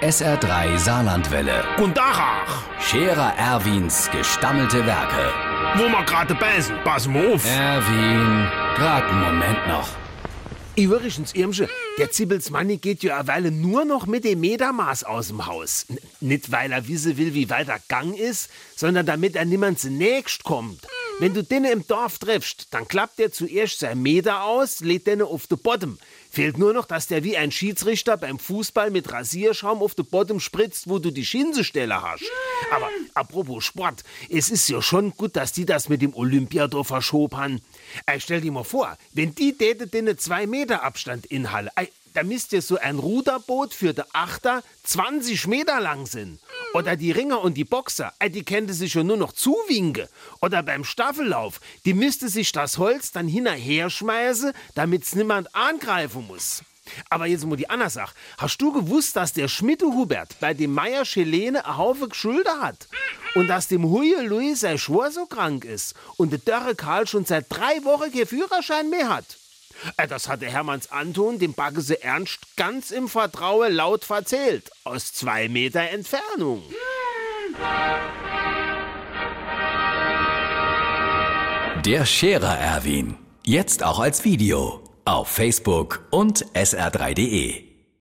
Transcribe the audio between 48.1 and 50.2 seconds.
ey, die könnte sich ja nur noch zuwinken.